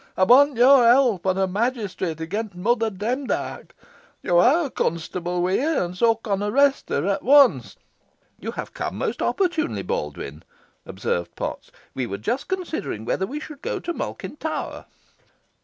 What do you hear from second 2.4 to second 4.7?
Mother Demdike. Yo ha